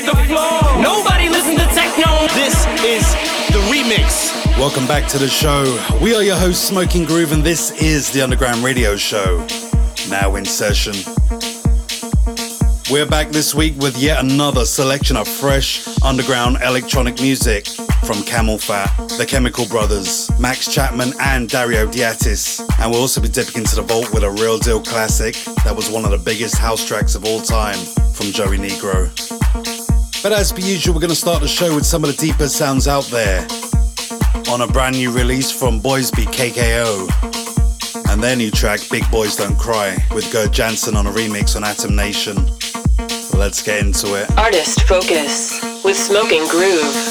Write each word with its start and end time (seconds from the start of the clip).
Hit 0.00 0.06
the 0.06 0.24
floor. 0.24 0.82
Nobody 0.82 1.28
listen 1.28 1.56
to 1.56 1.66
techno. 1.74 2.26
This 2.28 2.54
is 2.82 3.04
the 3.52 3.60
remix. 3.68 4.34
Welcome 4.56 4.86
back 4.86 5.06
to 5.10 5.18
the 5.18 5.28
show. 5.28 5.62
We 6.02 6.14
are 6.14 6.22
your 6.22 6.36
host, 6.36 6.66
Smoking 6.66 7.04
Groove, 7.04 7.32
and 7.32 7.44
this 7.44 7.70
is 7.72 8.10
the 8.10 8.22
Underground 8.22 8.64
Radio 8.64 8.96
Show. 8.96 9.46
Now 10.08 10.36
in 10.36 10.46
session. 10.46 10.94
We're 12.90 13.04
back 13.04 13.28
this 13.28 13.54
week 13.54 13.76
with 13.76 13.98
yet 13.98 14.24
another 14.24 14.64
selection 14.64 15.18
of 15.18 15.28
fresh 15.28 15.86
underground 16.02 16.56
electronic 16.62 17.20
music 17.20 17.66
from 17.66 18.16
CamelPhat, 18.24 19.18
The 19.18 19.26
Chemical 19.26 19.66
Brothers, 19.66 20.30
Max 20.40 20.72
Chapman, 20.72 21.12
and 21.20 21.46
Dario 21.46 21.84
D'Attis. 21.84 22.60
And 22.80 22.90
we'll 22.90 23.02
also 23.02 23.20
be 23.20 23.28
dipping 23.28 23.56
into 23.60 23.76
the 23.76 23.82
vault 23.82 24.14
with 24.14 24.24
a 24.24 24.30
real 24.30 24.58
deal 24.58 24.82
classic 24.82 25.34
that 25.62 25.76
was 25.76 25.90
one 25.90 26.06
of 26.06 26.10
the 26.10 26.18
biggest 26.18 26.56
house 26.56 26.86
tracks 26.86 27.14
of 27.14 27.26
all 27.26 27.42
time 27.42 27.78
from 28.14 28.32
Joey 28.32 28.56
Negro. 28.56 29.29
But 30.22 30.32
as 30.32 30.52
per 30.52 30.60
usual, 30.60 30.94
we're 30.94 31.00
going 31.00 31.08
to 31.08 31.16
start 31.16 31.40
the 31.40 31.48
show 31.48 31.74
with 31.74 31.86
some 31.86 32.04
of 32.04 32.14
the 32.14 32.16
deeper 32.16 32.46
sounds 32.46 32.86
out 32.86 33.04
there 33.06 33.40
on 34.50 34.60
a 34.60 34.66
brand 34.66 34.96
new 34.96 35.10
release 35.10 35.50
from 35.50 35.80
Boys 35.80 36.10
Be 36.10 36.24
KKO. 36.26 37.08
And 38.10 38.22
their 38.22 38.36
new 38.36 38.50
track, 38.50 38.80
Big 38.90 39.10
Boys 39.10 39.36
Don't 39.36 39.58
Cry, 39.58 39.96
with 40.14 40.30
Gerd 40.30 40.52
Janson 40.52 40.94
on 40.94 41.06
a 41.06 41.10
remix 41.10 41.56
on 41.56 41.62
Atomnation. 41.62 42.36
Let's 43.34 43.62
get 43.62 43.80
into 43.80 44.14
it. 44.14 44.30
Artist 44.36 44.82
Focus 44.82 45.58
with 45.82 45.96
Smoking 45.96 46.46
Groove. 46.48 47.09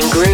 Groove. 0.00 0.27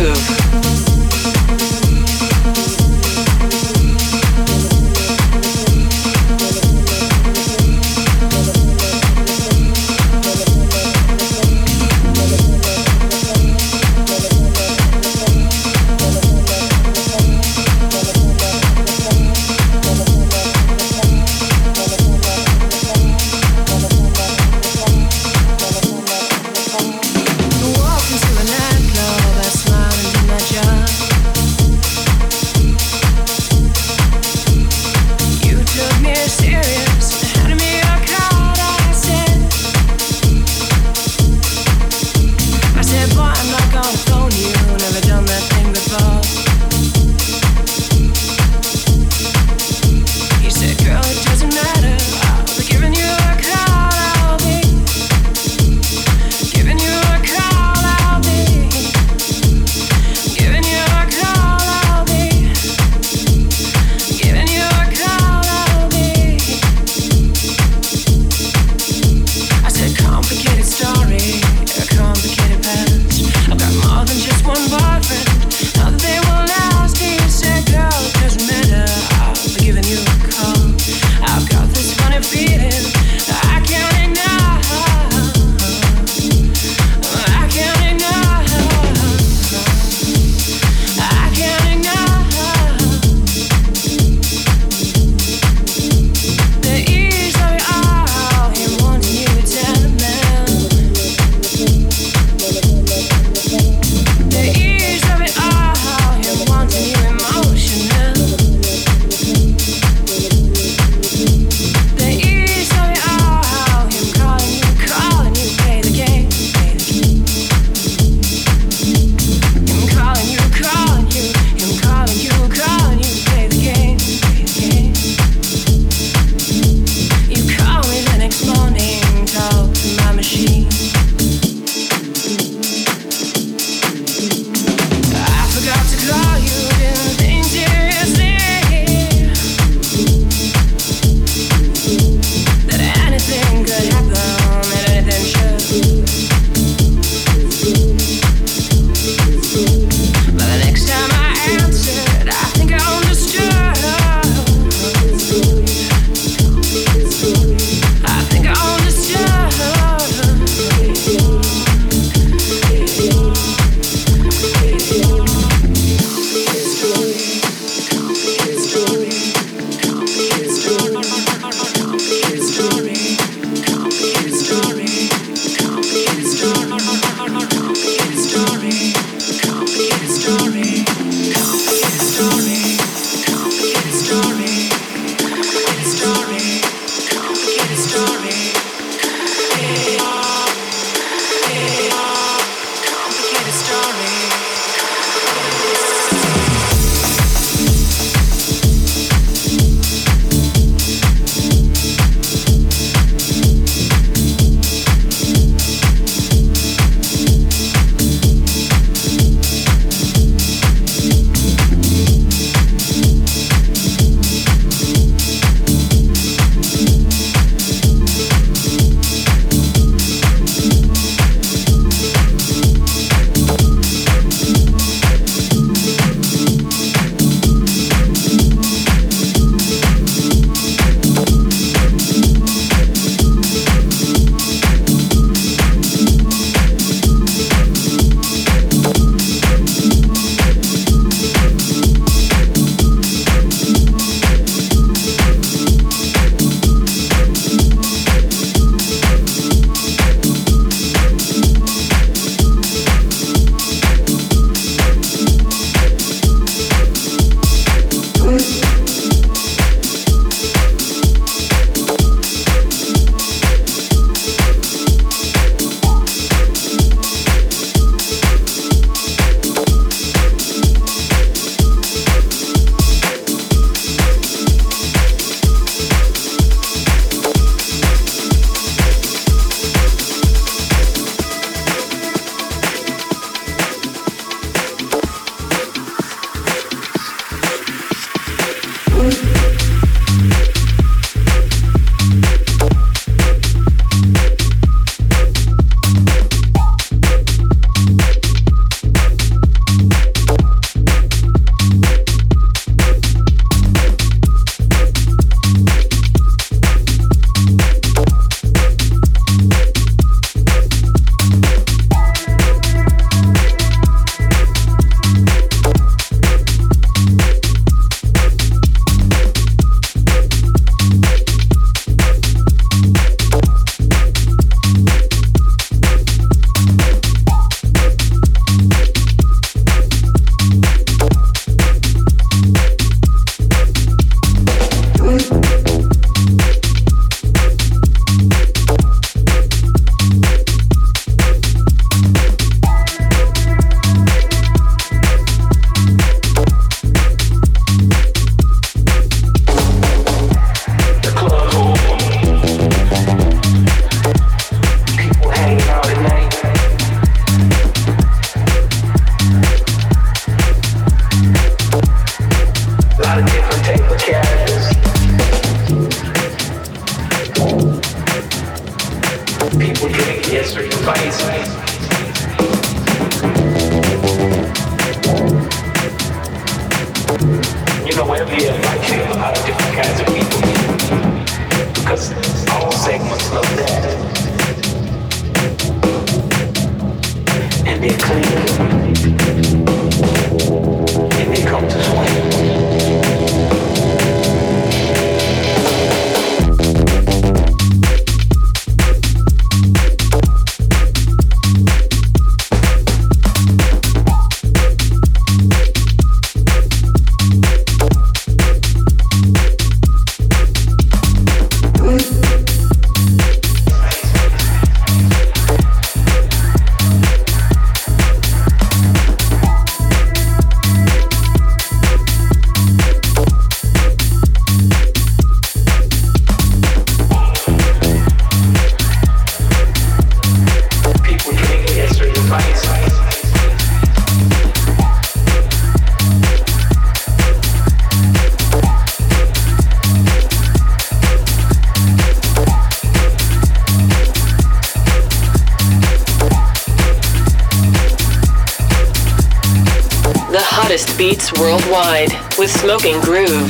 Groove. 452.84 453.43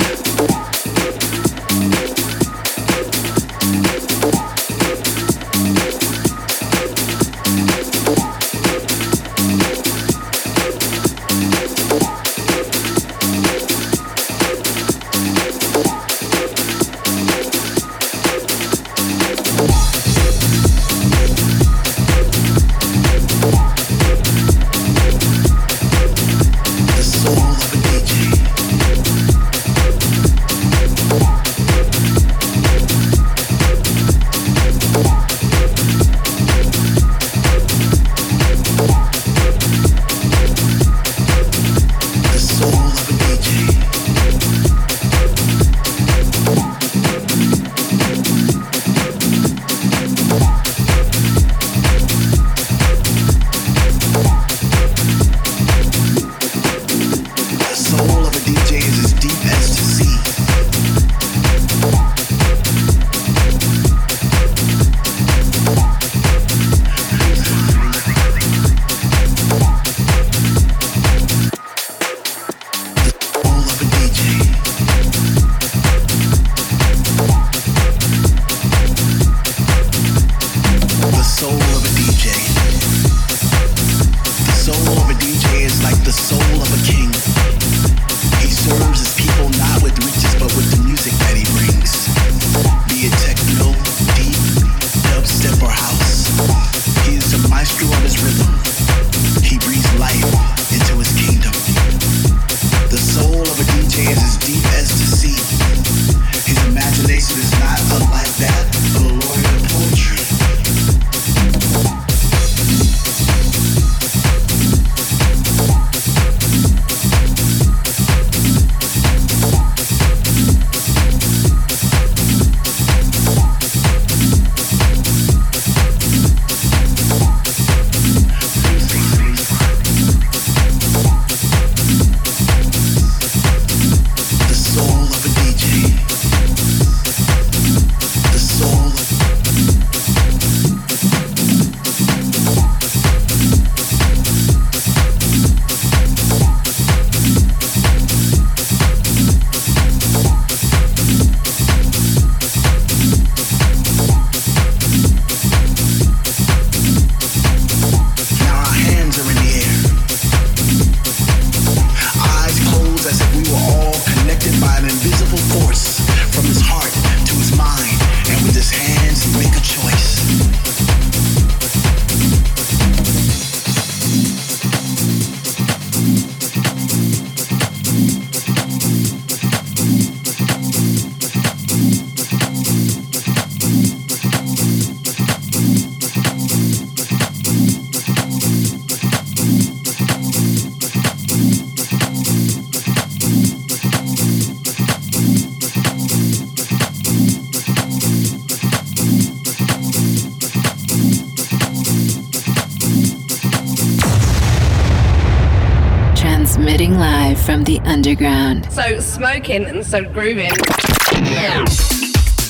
So 208.75 208.99
smoking 208.99 209.67
and 209.67 209.87
so 209.87 210.03
grooving. 210.03 210.51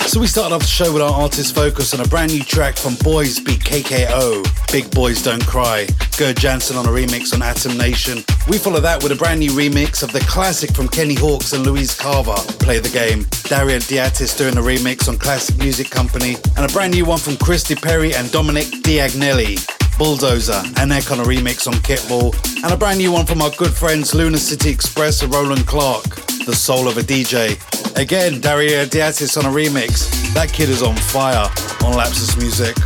So 0.06 0.20
we 0.20 0.26
started 0.26 0.54
off 0.54 0.62
the 0.62 0.66
show 0.66 0.90
with 0.90 1.02
our 1.02 1.12
artist 1.12 1.54
focus 1.54 1.92
on 1.92 2.00
a 2.00 2.08
brand 2.08 2.32
new 2.32 2.42
track 2.42 2.76
from 2.78 2.94
Boys 3.02 3.40
Be 3.40 3.56
KKO, 3.56 4.72
Big 4.72 4.90
Boys 4.92 5.22
Don't 5.22 5.44
Cry, 5.46 5.86
Gerd 6.16 6.38
Janson 6.38 6.78
on 6.78 6.86
a 6.86 6.88
remix 6.88 7.34
on 7.34 7.40
Atomnation. 7.40 8.24
We 8.48 8.56
follow 8.56 8.80
that 8.80 9.02
with 9.02 9.12
a 9.12 9.16
brand 9.16 9.40
new 9.40 9.50
remix 9.50 10.02
of 10.02 10.12
the 10.12 10.20
classic 10.20 10.72
from 10.74 10.88
Kenny 10.88 11.14
Hawkes 11.14 11.52
and 11.52 11.66
Louise 11.66 11.94
Carver, 11.94 12.36
Play 12.60 12.78
the 12.78 12.88
Game. 12.88 13.26
Dario 13.44 13.78
D'Attis 13.78 14.34
doing 14.34 14.56
a 14.56 14.62
remix 14.62 15.08
on 15.08 15.18
Classic 15.18 15.58
Music 15.58 15.90
Company, 15.90 16.36
and 16.56 16.64
a 16.64 16.72
brand 16.72 16.94
new 16.94 17.04
one 17.04 17.18
from 17.18 17.36
Christy 17.36 17.74
Perry 17.74 18.14
and 18.14 18.30
Dominic 18.32 18.66
Diagnelli, 18.82 19.58
Bulldozer, 19.98 20.62
and 20.78 20.92
Eck 20.92 21.10
on 21.10 21.20
a 21.20 21.22
remix 21.22 21.66
on 21.66 21.74
Kitball, 21.74 22.34
and 22.62 22.72
a 22.72 22.76
brand 22.76 22.98
new 22.98 23.12
one 23.12 23.26
from 23.26 23.42
our 23.42 23.50
good 23.50 23.72
friends 23.72 24.14
Luna 24.14 24.38
City 24.38 24.70
Express 24.70 25.22
and 25.22 25.32
Roland 25.32 25.66
Clark, 25.66 26.04
The 26.46 26.54
Soul 26.54 26.88
of 26.88 26.96
a 26.98 27.02
DJ. 27.02 27.58
Again, 27.96 28.40
Dario 28.40 28.84
D'Attis 28.86 29.36
on 29.36 29.44
a 29.44 29.48
remix. 29.48 30.10
That 30.34 30.52
kid 30.52 30.68
is 30.68 30.82
on 30.82 30.96
fire 30.96 31.48
on 31.84 31.94
Lapsus 31.94 32.36
Music. 32.36 32.76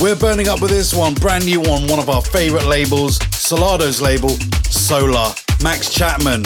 We're 0.00 0.16
burning 0.16 0.48
up 0.48 0.60
with 0.60 0.70
this 0.70 0.94
one, 0.94 1.14
brand 1.14 1.46
new 1.46 1.62
on 1.62 1.86
one 1.88 1.98
of 1.98 2.08
our 2.08 2.22
favorite 2.22 2.66
labels, 2.66 3.18
Solardo's 3.18 4.00
label, 4.00 4.30
Sola. 4.70 5.34
Max 5.62 5.90
Chapman 5.90 6.42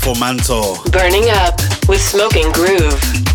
for 0.00 0.14
Mantor. 0.16 0.76
Burning 0.90 1.30
up 1.30 1.58
with 1.88 2.00
Smoking 2.00 2.52
Groove. 2.52 3.29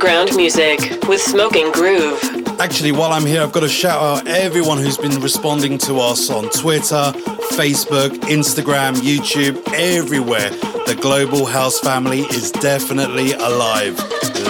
Underground 0.00 0.34
music 0.34 0.78
with 1.08 1.20
Smoking 1.20 1.70
Groove. 1.72 2.18
Actually, 2.58 2.90
while 2.90 3.12
I'm 3.12 3.26
here, 3.26 3.42
I've 3.42 3.52
got 3.52 3.60
to 3.60 3.68
shout 3.68 4.02
out 4.02 4.26
everyone 4.26 4.78
who's 4.78 4.96
been 4.96 5.20
responding 5.20 5.76
to 5.78 5.96
us 5.96 6.30
on 6.30 6.48
Twitter, 6.48 7.12
Facebook, 7.52 8.08
Instagram, 8.20 8.94
YouTube, 8.94 9.62
everywhere. 9.74 10.48
The 10.86 10.98
Global 11.02 11.44
House 11.44 11.80
family 11.80 12.20
is 12.20 12.50
definitely 12.50 13.32
alive. 13.32 13.98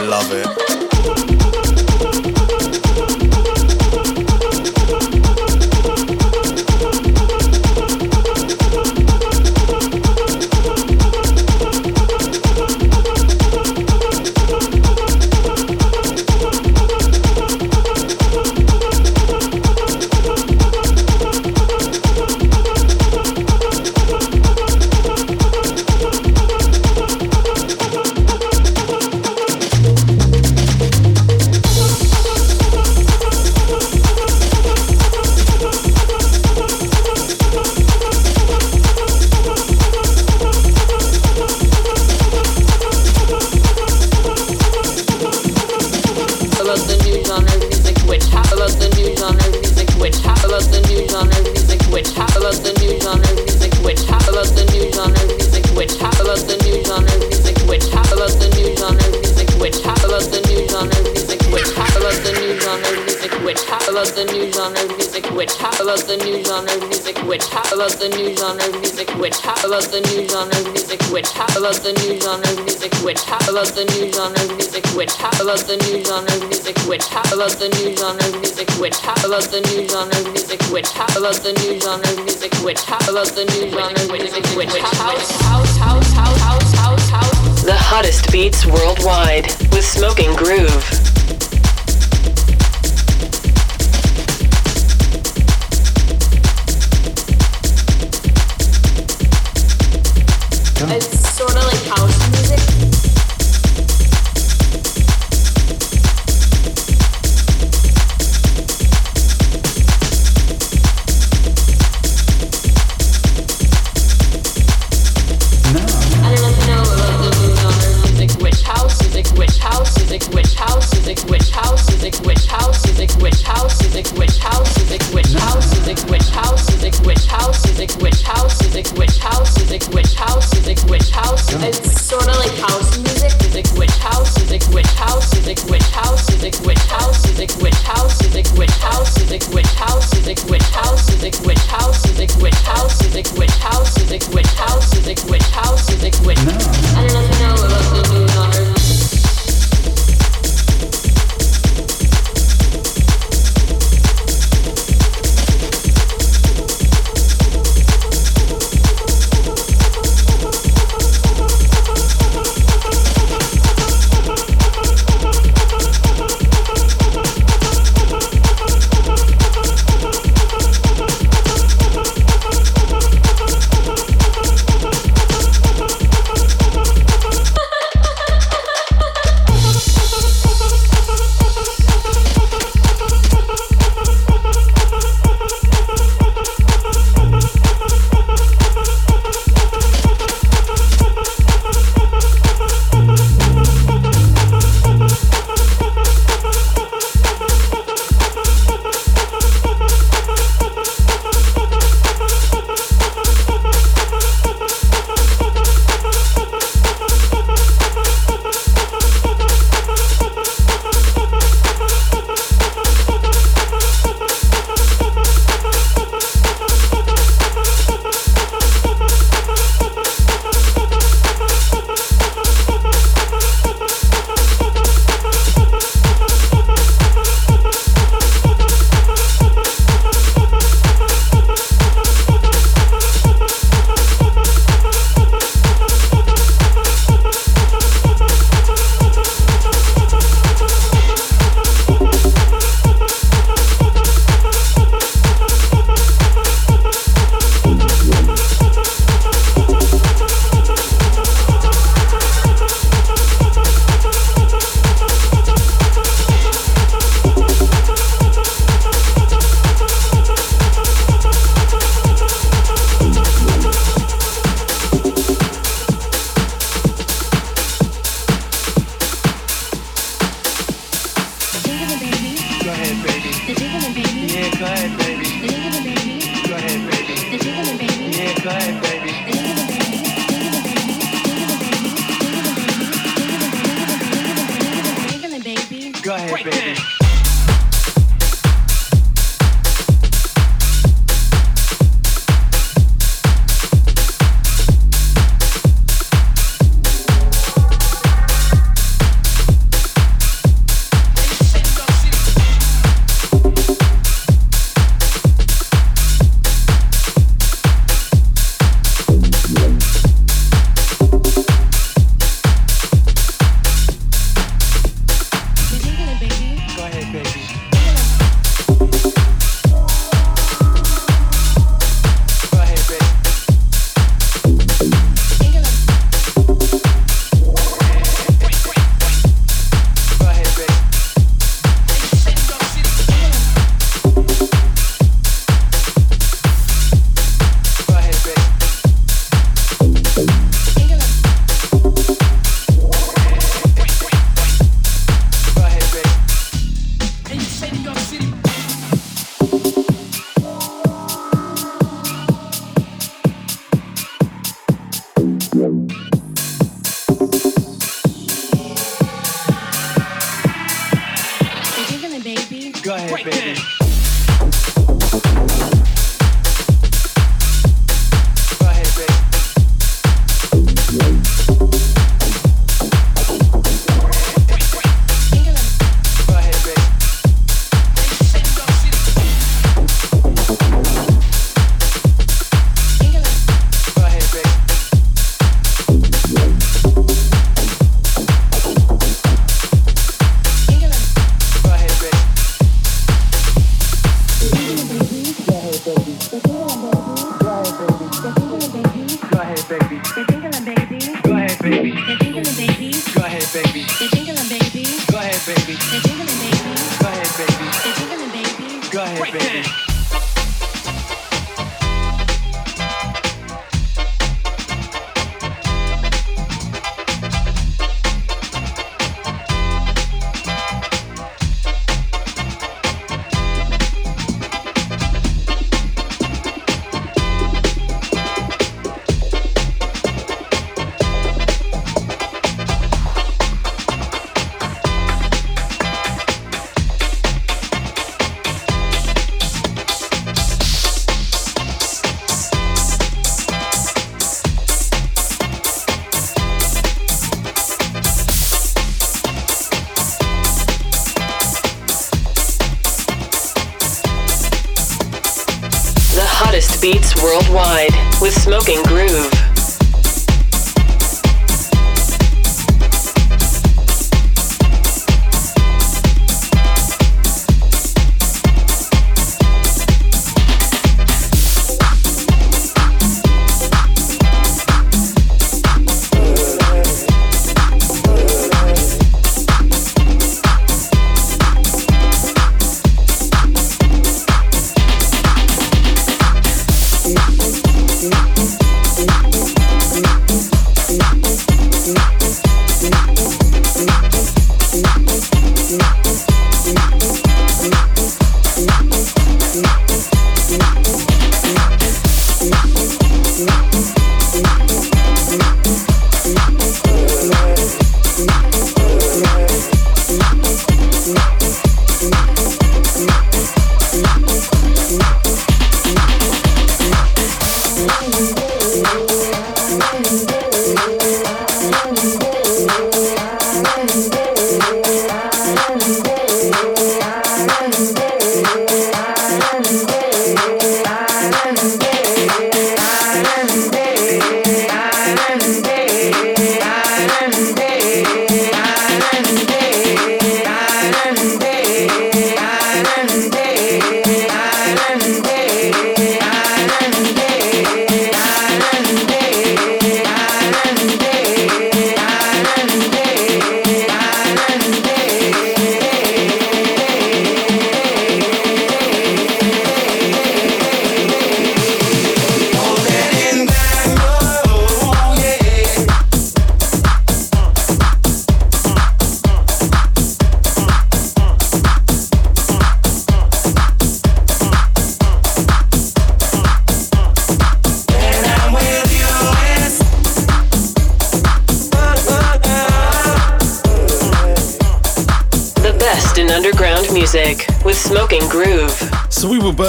Love 0.09 0.31
it. 0.31 0.70
How 63.71 63.79
about 63.87 64.11
the 64.19 64.27
new 64.35 64.51
genre 64.51 64.83
of 64.83 64.99
music? 64.99 65.31
Which? 65.31 65.55
How 65.55 65.71
about 65.79 66.03
the 66.03 66.19
new 66.27 66.43
genre 66.43 66.75
of 66.75 66.83
music? 66.91 67.15
Which? 67.23 67.47
How 67.47 67.63
about 67.71 67.95
the 68.03 68.11
new 68.11 68.35
genre 68.35 68.59
of 68.67 68.75
music? 68.83 69.07
Which? 69.15 69.39
How 69.39 69.55
about 69.63 69.87
the 69.95 70.03
new 70.11 70.27
genre 70.27 70.51
of 70.59 70.75
music? 70.75 70.99
Which? 71.15 71.31
How 71.31 71.47
about 71.55 71.79
the 71.79 71.95
new 72.03 72.19
genre 72.19 72.51
of 72.51 72.67
music? 72.67 72.91
Which? 73.07 73.23
How 73.23 73.39
about 73.47 73.71
the 73.79 73.87
new 73.95 74.11
genre 74.11 74.43
of 74.43 74.51
music? 74.59 74.83
Which? 74.99 75.15
How 75.15 75.31
about 75.39 75.63
the 75.71 75.79
new 75.87 76.03
genre 76.03 76.35
of 76.35 76.51
music? 76.51 76.75
Which? 76.91 77.07
How 77.07 77.23
about 77.31 77.55
the 77.63 77.71
new 77.71 77.95
genre 77.95 78.19
of 78.27 78.35
music? 78.43 78.67
Which? 78.83 78.99
How 78.99 79.15
about 79.23 79.47
the 79.55 79.63
new 79.63 79.87
genre 79.87 80.19
of 80.19 80.27
music? 80.35 80.61
Which? 80.75 80.91
How 80.91 81.07
about 81.15 81.39
the 81.39 81.53
new 81.63 81.79
genre 81.79 82.11
of 82.11 82.19
music? 82.27 82.51
Which? 82.67 82.83
How 82.83 82.99
about 83.07 83.31
the 83.39 83.45
new 83.55 83.71
genre 83.71 83.95
of 83.95 84.11
music? 84.11 84.43
Which? 84.59 84.75
House, 84.99 85.31
house, 85.47 85.77
house, 85.79 86.11
house, 86.19 86.75
house, 86.75 87.07
house. 87.15 87.63
The 87.63 87.79
hottest 87.79 88.35
beats 88.35 88.67
worldwide 88.67 89.47
with 89.71 89.87
Smoking 89.87 90.35
Groove. 90.35 91.10
It's 100.93 101.20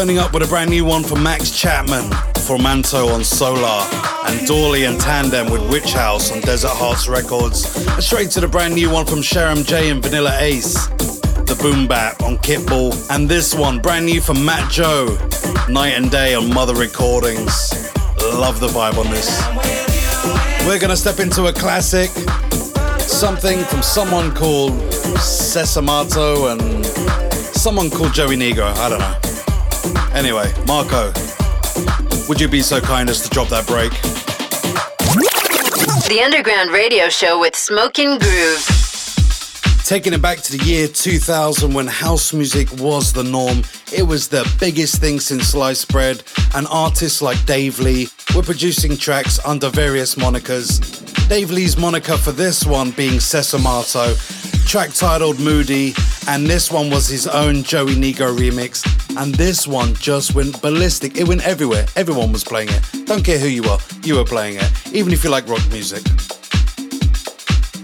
burning 0.01 0.17
up 0.17 0.33
with 0.33 0.41
a 0.41 0.47
brand 0.47 0.67
new 0.67 0.83
one 0.83 1.03
from 1.03 1.21
Max 1.21 1.51
Chapman, 1.51 2.09
Formanto 2.33 3.13
on 3.13 3.23
Sola, 3.23 3.87
and 4.25 4.47
Dawley 4.47 4.85
and 4.85 4.99
Tandem 4.99 5.51
with 5.51 5.61
Witch 5.69 5.93
House 5.93 6.31
on 6.31 6.41
Desert 6.41 6.71
Hearts 6.71 7.07
Records. 7.07 7.85
And 7.85 8.03
straight 8.03 8.31
to 8.31 8.39
the 8.39 8.47
brand 8.47 8.73
new 8.73 8.89
one 8.89 9.05
from 9.05 9.19
Sharam 9.19 9.63
Jey 9.63 9.91
and 9.91 10.01
Vanilla 10.01 10.35
Ace, 10.39 10.87
The 10.87 11.55
Boom 11.61 11.87
Bap 11.87 12.23
on 12.23 12.37
Kitball, 12.37 12.95
and 13.11 13.29
this 13.29 13.53
one 13.53 13.77
brand 13.77 14.07
new 14.07 14.21
from 14.21 14.43
Mat.Joe, 14.43 15.05
Night 15.69 15.93
and 15.93 16.09
Day 16.09 16.33
on 16.33 16.51
Mother 16.51 16.73
Recordings. 16.73 17.71
Love 18.17 18.59
the 18.59 18.69
vibe 18.69 18.97
on 18.97 19.07
this. 19.11 19.29
We're 20.65 20.79
gonna 20.79 20.97
step 20.97 21.19
into 21.19 21.45
a 21.45 21.53
classic, 21.53 22.09
something 22.97 23.63
from 23.65 23.83
someone 23.83 24.33
called 24.33 24.71
Sessomatto 25.21 26.53
and 26.53 26.83
someone 27.55 27.91
called 27.91 28.15
Joey 28.15 28.35
Negro. 28.35 28.75
I 28.77 28.89
don't 28.89 28.97
know. 28.97 29.20
Anyway, 30.21 30.53
Marco, 30.67 31.11
would 32.29 32.39
you 32.39 32.47
be 32.47 32.61
so 32.61 32.79
kind 32.79 33.09
as 33.09 33.23
to 33.23 33.29
drop 33.29 33.47
that 33.47 33.65
break? 33.65 33.89
The 36.07 36.21
Underground 36.23 36.69
Radio 36.69 37.09
Show 37.09 37.39
with 37.39 37.55
Smoking 37.55 38.19
Groove. 38.19 38.63
Taking 39.83 40.13
it 40.13 40.21
back 40.21 40.37
to 40.41 40.55
the 40.55 40.63
year 40.63 40.87
2000 40.87 41.73
when 41.73 41.87
house 41.87 42.33
music 42.33 42.71
was 42.73 43.11
the 43.11 43.23
norm, 43.23 43.63
it 43.91 44.03
was 44.03 44.27
the 44.27 44.47
biggest 44.59 45.01
thing 45.01 45.19
since 45.19 45.47
sliced 45.47 45.91
bread, 45.91 46.21
and 46.53 46.67
artists 46.69 47.23
like 47.23 47.43
Dave 47.47 47.79
Lee 47.79 48.07
were 48.35 48.43
producing 48.43 48.97
tracks 48.97 49.43
under 49.43 49.69
various 49.69 50.13
monikers. 50.13 50.79
Dave 51.29 51.49
Lee's 51.49 51.77
moniker 51.77 52.15
for 52.15 52.31
this 52.31 52.63
one 52.63 52.91
being 52.91 53.13
Sessomatto, 53.13 54.13
track 54.65 54.93
titled 54.93 55.39
Moody, 55.39 55.93
and 56.27 56.47
this 56.47 56.71
one 56.71 56.89
was 56.89 57.07
his 57.07 57.27
own 57.27 57.63
Joey 57.63 57.95
Negro 57.95 58.35
remix 58.35 58.85
and 59.17 59.33
this 59.35 59.67
one 59.67 59.93
just 59.95 60.35
went 60.35 60.61
ballistic. 60.61 61.17
It 61.17 61.27
went 61.27 61.45
everywhere. 61.45 61.85
Everyone 61.95 62.31
was 62.31 62.43
playing 62.43 62.69
it. 62.71 63.05
Don't 63.05 63.23
care 63.23 63.37
who 63.37 63.47
you 63.47 63.63
are, 63.65 63.79
you 64.03 64.15
were 64.15 64.23
playing 64.23 64.57
it, 64.57 64.71
even 64.93 65.11
if 65.11 65.23
you 65.23 65.29
like 65.29 65.47
rock 65.47 65.65
music. 65.69 66.03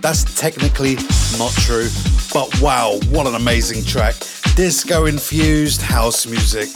That's 0.01 0.23
technically 0.39 0.95
not 1.37 1.51
true, 1.51 1.89
but 2.33 2.61
wow, 2.61 2.99
what 3.09 3.27
an 3.27 3.35
amazing 3.35 3.83
track. 3.83 4.15
disco 4.55 5.05
infused 5.05 5.81
house 5.81 6.25
music. 6.25 6.69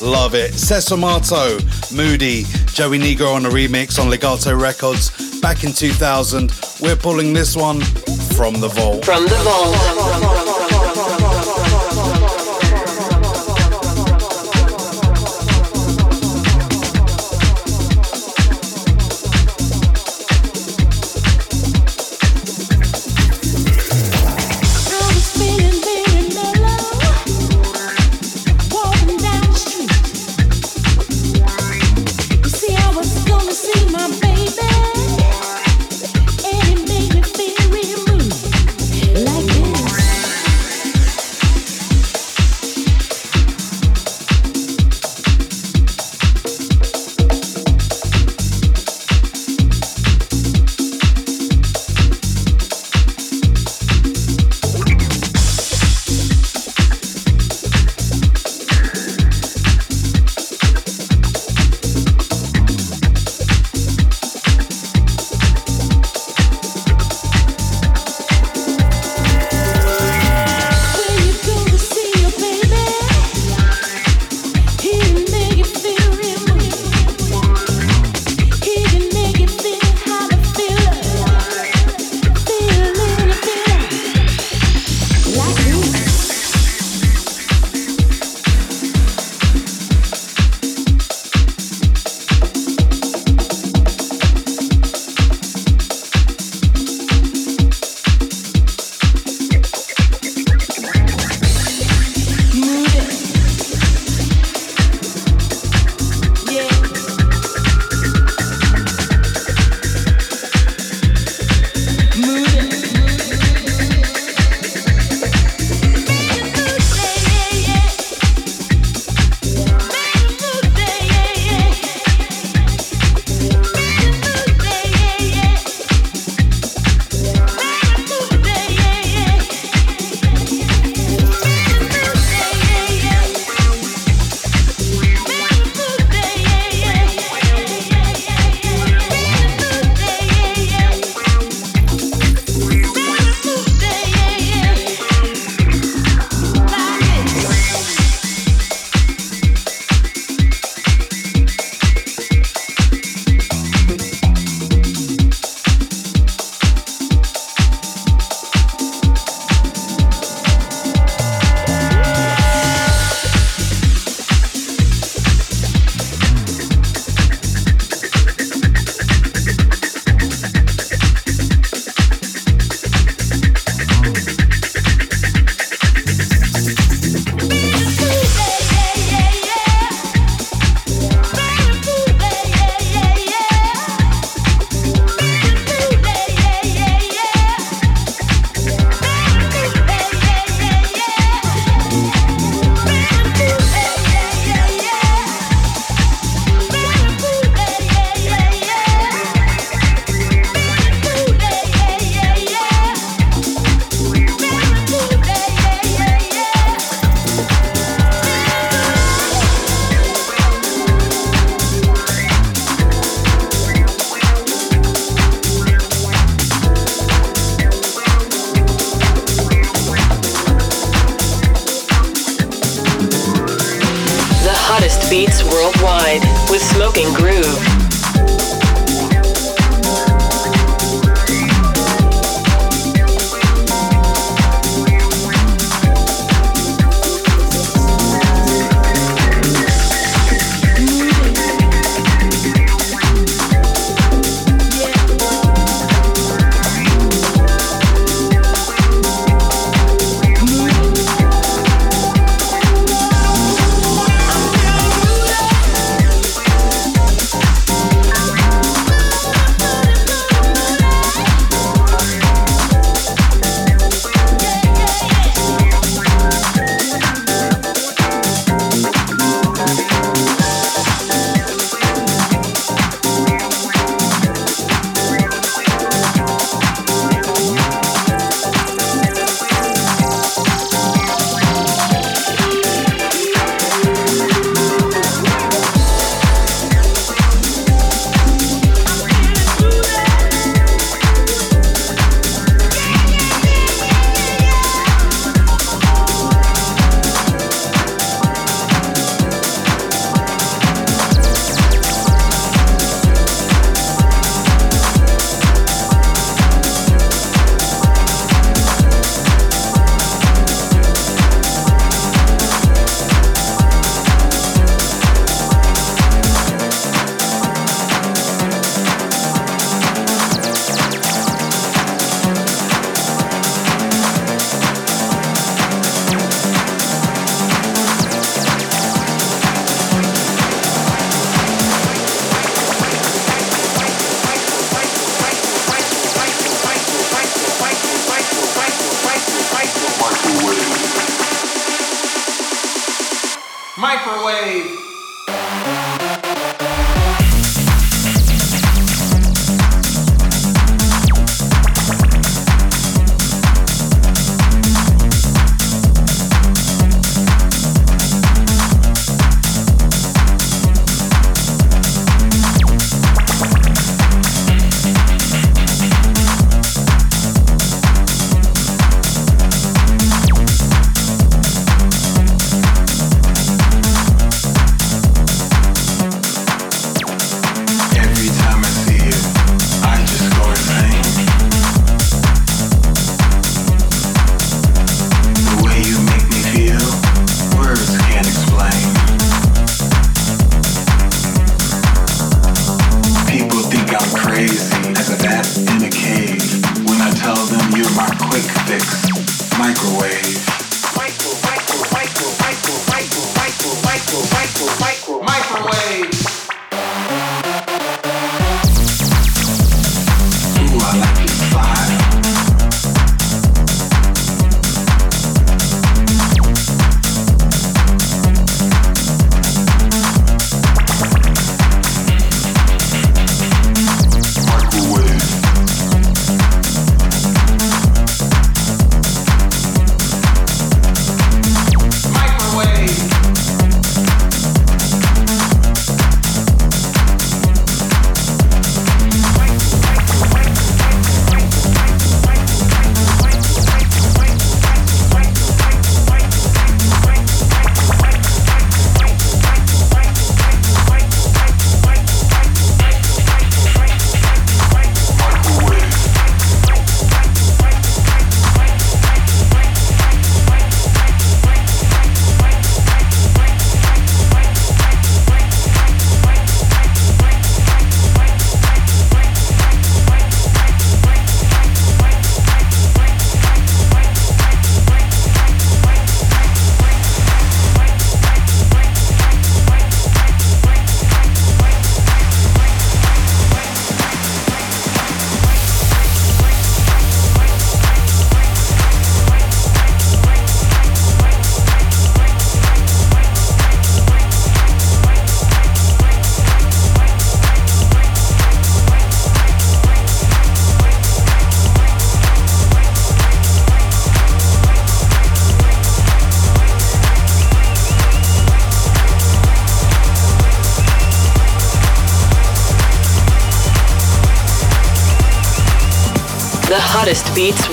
Love 0.00 0.34
it. 0.34 0.52
Sessomatto, 0.52 1.58
Moody, 1.94 2.44
Joey 2.72 2.98
Negro 2.98 3.34
on 3.34 3.46
a 3.46 3.48
remix 3.48 3.98
on 3.98 4.10
Legato 4.10 4.54
Records 4.54 5.40
back 5.40 5.64
in 5.64 5.72
2000. 5.72 6.52
We're 6.80 6.96
pulling 6.96 7.32
this 7.32 7.56
one 7.56 7.80
from 8.36 8.60
the 8.60 8.68
vault. 8.68 9.04
From 9.04 9.24
the 9.24 9.36
vault. 9.44 10.77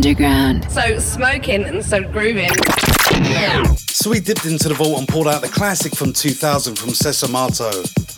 Underground. 0.00 0.70
So 0.70 0.98
smoking 0.98 1.64
and 1.64 1.84
so 1.84 2.02
grooving. 2.02 2.50
So 3.76 4.10
we 4.10 4.20
dipped 4.20 4.46
into 4.46 4.68
the 4.68 4.74
vault 4.74 4.98
and 4.98 5.06
pulled 5.06 5.28
out 5.28 5.42
the 5.42 5.48
classic 5.48 5.94
from 5.94 6.12
2000 6.12 6.76
from 6.78 6.90
Sessomatto, 6.90 7.70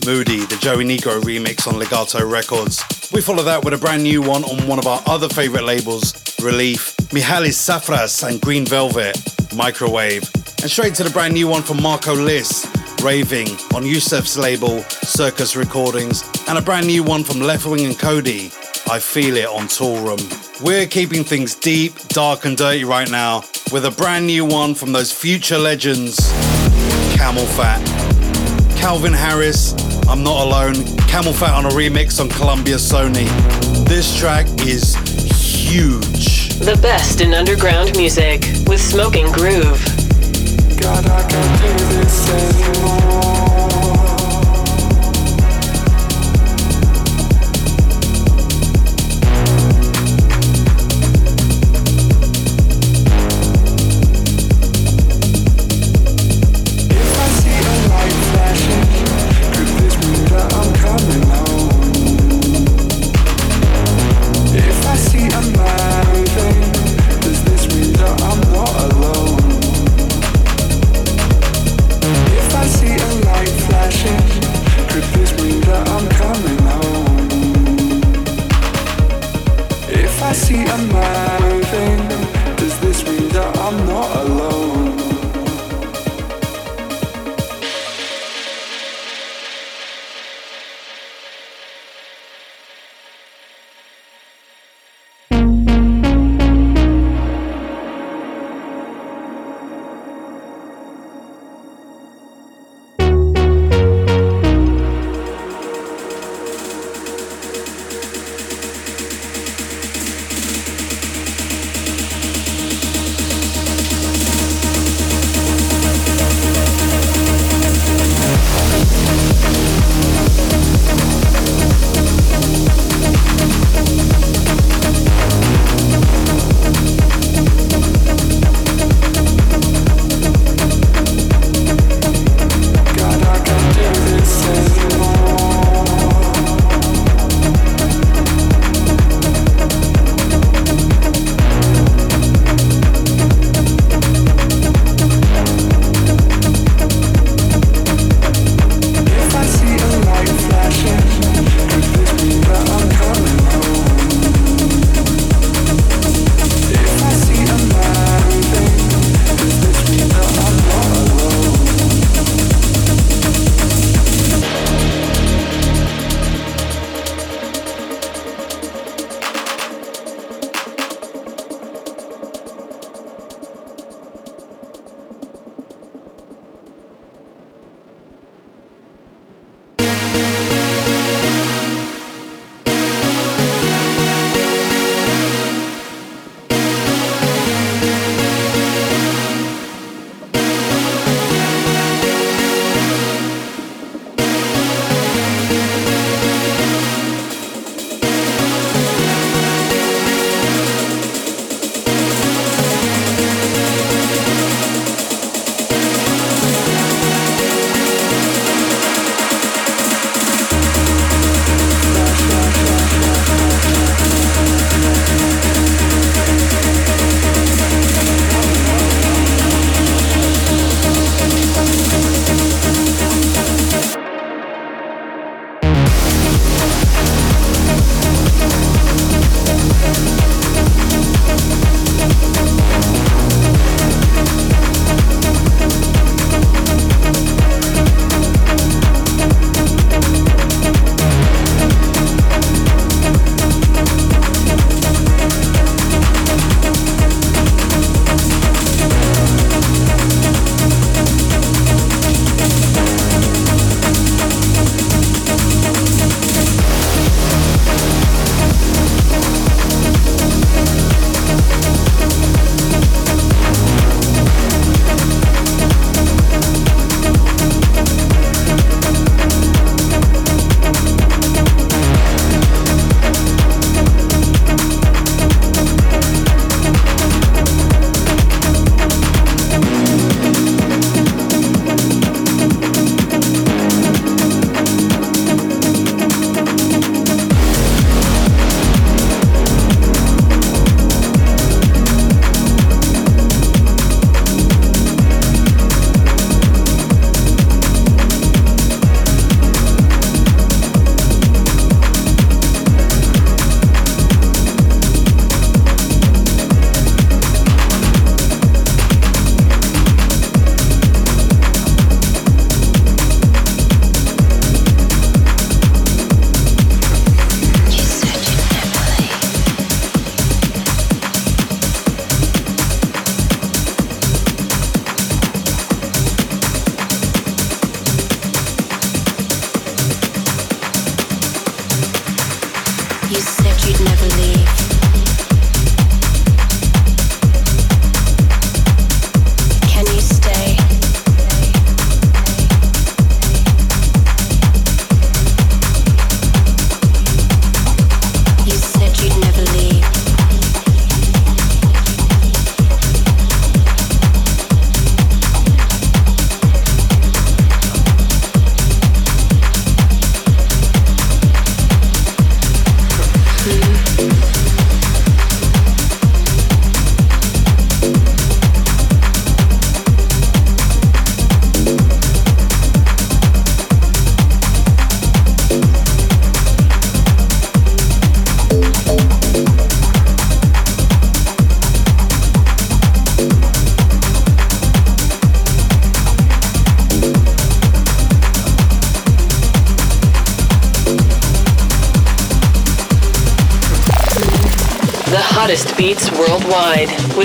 Moody, 0.06 0.44
the 0.46 0.56
Joey 0.56 0.84
Negro 0.84 1.20
remix 1.22 1.66
on 1.66 1.78
Legato 1.78 2.24
Records. 2.24 2.84
We 3.12 3.20
followed 3.20 3.44
that 3.44 3.64
with 3.64 3.74
a 3.74 3.78
brand 3.78 4.02
new 4.02 4.22
one 4.22 4.44
on 4.44 4.66
one 4.68 4.78
of 4.78 4.86
our 4.86 5.02
other 5.06 5.28
favorite 5.28 5.64
labels, 5.64 6.14
Relief, 6.40 6.96
Mihalis 7.10 7.58
Safras 7.58 8.26
and 8.26 8.40
Green 8.40 8.64
Velvet, 8.64 9.16
Microwave. 9.54 10.22
And 10.62 10.70
straight 10.70 10.94
to 10.94 11.04
the 11.04 11.10
brand 11.10 11.34
new 11.34 11.48
one 11.48 11.62
from 11.62 11.82
Marco 11.82 12.14
Lys, 12.14 12.66
Raving, 13.02 13.48
on 13.74 13.82
Yousef's 13.82 14.38
label, 14.38 14.82
Circus 14.82 15.56
Recordings, 15.56 16.22
and 16.48 16.58
a 16.58 16.62
brand 16.62 16.86
new 16.86 17.02
one 17.02 17.24
from 17.24 17.38
Leftwing 17.38 17.86
and 17.86 17.96
Kody, 17.96 18.52
I 18.90 18.98
Feel 18.98 19.36
It 19.36 19.46
on 19.46 19.66
Toolroom. 19.68 20.62
We're 20.62 20.86
keeping 20.86 21.24
things 21.24 21.54
deep, 21.54 21.96
dark, 22.08 22.44
and 22.44 22.56
dirty 22.56 22.84
right 22.84 23.10
now 23.10 23.42
with 23.72 23.84
a 23.86 23.90
brand 23.90 24.26
new 24.26 24.44
one 24.44 24.74
from 24.74 24.92
those 24.92 25.12
future 25.12 25.58
legends 25.58 26.18
CamelPhat. 27.16 27.80
Calvin 28.76 29.12
Harris, 29.12 29.72
I'm 30.08 30.22
Not 30.22 30.46
Alone, 30.46 30.74
CamelPhat 31.08 31.54
on 31.54 31.66
a 31.66 31.70
remix 31.70 32.20
on 32.20 32.28
Columbia 32.28 32.76
Sony. 32.76 33.26
This 33.86 34.18
track 34.18 34.46
is 34.66 34.94
huge. 35.34 36.50
The 36.58 36.78
best 36.82 37.20
in 37.20 37.32
underground 37.32 37.96
music 37.96 38.42
with 38.66 38.80
Smoking 38.80 39.30
Groove. 39.32 39.82
God, 40.80 41.04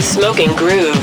Smoking 0.08 0.56
Groove. 0.56 0.97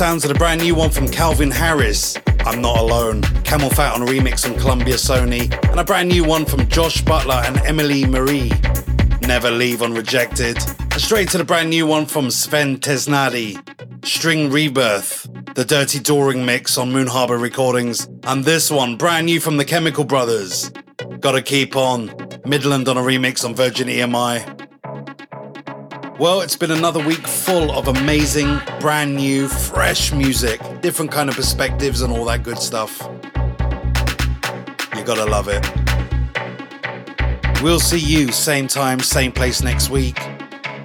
Sounds 0.00 0.24
of 0.24 0.32
the 0.32 0.34
brand 0.34 0.62
new 0.62 0.74
one 0.74 0.88
from 0.88 1.06
Calvin 1.06 1.50
Harris. 1.50 2.16
I'm 2.46 2.62
Not 2.62 2.78
Alone. 2.78 3.20
CamelPhat 3.20 3.92
on 3.92 4.00
a 4.00 4.06
remix 4.06 4.50
on 4.50 4.58
Columbia 4.58 4.94
Sony. 4.94 5.52
And 5.70 5.78
a 5.78 5.84
brand 5.84 6.08
new 6.08 6.24
one 6.24 6.46
from 6.46 6.66
Josh 6.68 7.02
Butler 7.02 7.42
and 7.44 7.58
Emily 7.66 8.06
Marie. 8.06 8.50
Never 9.20 9.50
Leave 9.50 9.82
on 9.82 9.92
Rejected. 9.92 10.56
And 10.78 10.94
straight 10.94 11.28
to 11.32 11.36
the 11.36 11.44
brand 11.44 11.68
new 11.68 11.86
one 11.86 12.06
from 12.06 12.30
Sven 12.30 12.78
Tasnadi. 12.78 13.60
String 14.02 14.50
Rebirth. 14.50 15.28
The 15.54 15.66
Dirty 15.66 16.00
Doering 16.00 16.46
mix 16.46 16.78
on 16.78 16.90
Moon 16.90 17.06
Harbour 17.06 17.36
Recordings. 17.36 18.08
And 18.22 18.42
this 18.42 18.70
one, 18.70 18.96
brand 18.96 19.26
new 19.26 19.38
from 19.38 19.58
the 19.58 19.66
Chemical 19.66 20.04
Brothers. 20.04 20.72
Gotta 21.20 21.42
keep 21.42 21.76
on. 21.76 22.10
Midland 22.46 22.88
on 22.88 22.96
a 22.96 23.02
remix 23.02 23.44
on 23.44 23.54
Virgin 23.54 23.88
EMI. 23.88 24.49
Well, 26.20 26.42
it's 26.42 26.54
been 26.54 26.70
another 26.70 27.02
week 27.02 27.26
full 27.26 27.72
of 27.72 27.88
amazing, 27.88 28.60
brand 28.78 29.16
new, 29.16 29.48
fresh 29.48 30.12
music, 30.12 30.60
different 30.82 31.10
kind 31.10 31.30
of 31.30 31.34
perspectives 31.34 32.02
and 32.02 32.12
all 32.12 32.26
that 32.26 32.42
good 32.42 32.58
stuff. 32.58 33.00
You 34.94 35.02
gotta 35.02 35.24
love 35.24 35.48
it. 35.48 35.66
We'll 37.62 37.80
see 37.80 37.98
you 37.98 38.32
same 38.32 38.68
time, 38.68 39.00
same 39.00 39.32
place 39.32 39.62
next 39.62 39.88
week. 39.88 40.18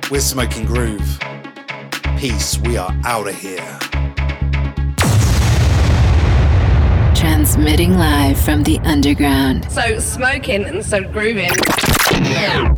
We're 0.09 0.21
Smoking 0.21 0.65
Groove. 0.65 1.19
Peace, 2.17 2.57
we 2.59 2.77
are 2.77 2.95
out 3.03 3.27
of 3.27 3.35
here. 3.35 3.77
Transmitting 7.13 7.97
live 7.97 8.39
from 8.39 8.63
the 8.63 8.79
underground. 8.85 9.69
So 9.69 9.99
smoking 9.99 10.63
and 10.63 10.85
so 10.85 11.03
grooving. 11.03 11.51
Yeah. 12.13 12.74